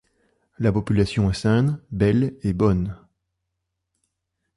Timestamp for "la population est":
0.57-1.35